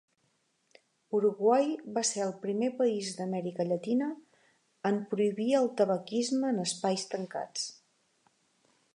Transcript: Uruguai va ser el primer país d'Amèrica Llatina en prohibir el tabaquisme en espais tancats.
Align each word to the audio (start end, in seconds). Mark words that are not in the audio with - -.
Uruguai 1.17 1.67
va 1.97 2.03
ser 2.11 2.23
el 2.27 2.31
primer 2.45 2.69
país 2.79 3.11
d'Amèrica 3.19 3.67
Llatina 3.67 4.07
en 4.91 4.97
prohibir 5.11 5.49
el 5.59 5.69
tabaquisme 5.81 6.49
en 6.55 6.63
espais 6.65 7.05
tancats. 7.13 7.67